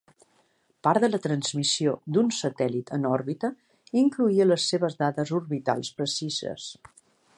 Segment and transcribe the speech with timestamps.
[0.85, 3.51] Part de la transmissió d'un satèl·lit en òrbita
[4.05, 6.67] incloïa les seves dades orbitals precises.